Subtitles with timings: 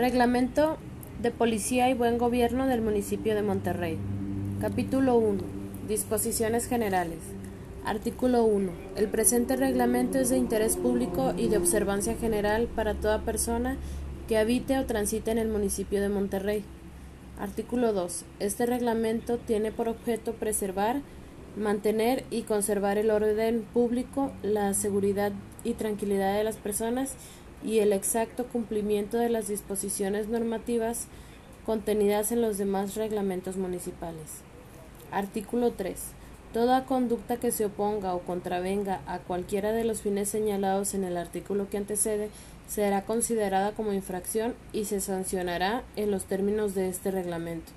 [0.00, 0.78] Reglamento
[1.20, 3.98] de Policía y Buen Gobierno del Municipio de Monterrey.
[4.58, 5.42] Capítulo 1.
[5.88, 7.18] Disposiciones Generales.
[7.84, 8.72] Artículo 1.
[8.96, 13.76] El presente reglamento es de interés público y de observancia general para toda persona
[14.26, 16.64] que habite o transite en el municipio de Monterrey.
[17.38, 18.24] Artículo 2.
[18.38, 21.02] Este reglamento tiene por objeto preservar,
[21.58, 25.32] mantener y conservar el orden público, la seguridad
[25.62, 27.16] y tranquilidad de las personas
[27.64, 31.06] y el exacto cumplimiento de las disposiciones normativas
[31.66, 34.42] contenidas en los demás reglamentos municipales.
[35.10, 35.98] Artículo 3.
[36.52, 41.16] Toda conducta que se oponga o contravenga a cualquiera de los fines señalados en el
[41.16, 42.28] artículo que antecede
[42.66, 47.70] será considerada como infracción y se sancionará en los términos de este reglamento.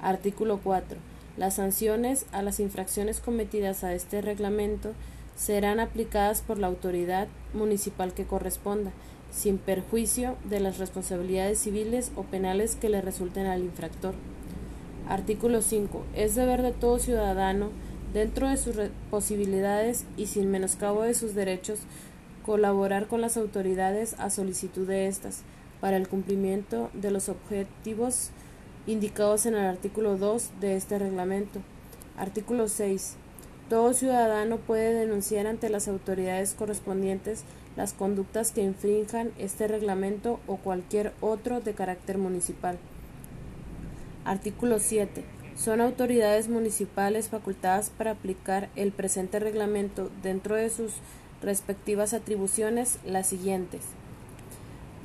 [0.00, 0.98] Artículo 4.
[1.36, 4.92] Las sanciones a las infracciones cometidas a este reglamento
[5.36, 8.92] serán aplicadas por la autoridad municipal que corresponda,
[9.30, 14.14] sin perjuicio de las responsabilidades civiles o penales que le resulten al infractor.
[15.08, 16.04] Artículo 5.
[16.14, 17.70] Es deber de todo ciudadano,
[18.12, 18.76] dentro de sus
[19.10, 21.80] posibilidades y sin menoscabo de sus derechos,
[22.46, 25.42] colaborar con las autoridades a solicitud de éstas
[25.80, 28.30] para el cumplimiento de los objetivos
[28.86, 31.60] indicados en el artículo 2 de este reglamento.
[32.16, 33.16] Artículo 6.
[33.68, 37.44] Todo ciudadano puede denunciar ante las autoridades correspondientes
[37.76, 42.78] las conductas que infrinjan este reglamento o cualquier otro de carácter municipal.
[44.24, 45.24] Artículo 7.
[45.56, 50.92] Son autoridades municipales facultadas para aplicar el presente reglamento dentro de sus
[51.42, 53.82] respectivas atribuciones las siguientes.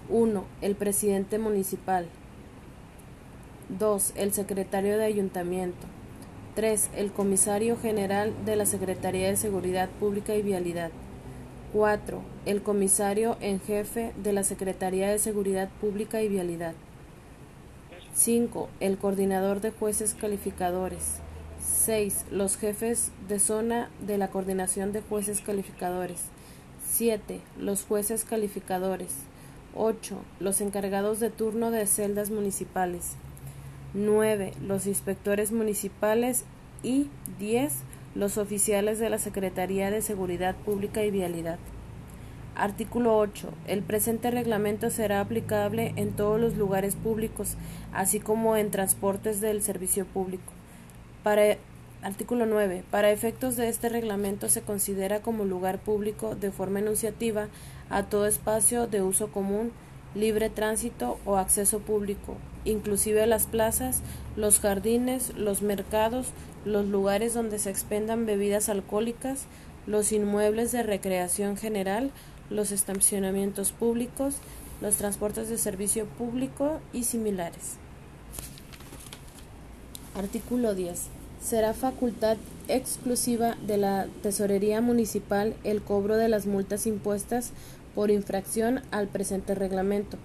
[0.09, 0.43] 1.
[0.61, 2.07] El presidente municipal.
[3.69, 4.13] 2.
[4.15, 5.87] El secretario de ayuntamiento.
[6.55, 6.89] 3.
[6.95, 10.92] El Comisario General de la Secretaría de Seguridad Pública y Vialidad.
[11.73, 12.22] 4.
[12.45, 16.73] El Comisario en Jefe de la Secretaría de Seguridad Pública y Vialidad.
[18.14, 18.70] 5.
[18.80, 21.20] El Coordinador de Jueces Calificadores.
[21.86, 22.25] 6.
[22.31, 26.20] Los jefes de zona de la Coordinación de Jueces Calificadores.
[26.92, 27.39] 7.
[27.58, 29.14] Los jueces calificadores.
[29.76, 30.17] 8.
[30.39, 33.14] Los encargados de turno de celdas municipales.
[33.94, 34.54] 9.
[34.66, 36.44] Los inspectores municipales
[36.83, 37.08] y
[37.39, 37.73] 10.
[38.16, 41.60] Los oficiales de la Secretaría de Seguridad Pública y Vialidad.
[42.55, 43.49] Artículo 8.
[43.67, 47.55] El presente reglamento será aplicable en todos los lugares públicos,
[47.94, 50.52] así como en transportes del servicio público.
[51.23, 51.58] Para
[52.02, 52.83] Artículo 9.
[52.89, 57.48] Para efectos de este reglamento se considera como lugar público de forma enunciativa
[57.89, 59.72] a todo espacio de uso común
[60.15, 64.02] libre tránsito o acceso público, inclusive las plazas,
[64.36, 66.27] los jardines, los mercados,
[66.65, 69.45] los lugares donde se expendan bebidas alcohólicas,
[69.86, 72.11] los inmuebles de recreación general,
[72.49, 74.36] los estacionamientos públicos,
[74.81, 77.77] los transportes de servicio público y similares.
[80.15, 81.08] Artículo 10.
[81.42, 82.37] Será facultad
[82.67, 87.52] exclusiva de la Tesorería Municipal el cobro de las multas impuestas
[87.95, 90.17] por infracción al presente reglamento,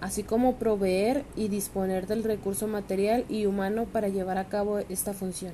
[0.00, 5.12] así como proveer y disponer del recurso material y humano para llevar a cabo esta
[5.12, 5.52] función.